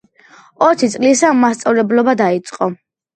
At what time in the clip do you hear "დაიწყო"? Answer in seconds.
2.23-2.69